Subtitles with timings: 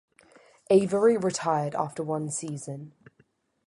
[0.71, 2.93] Avery retired after one season.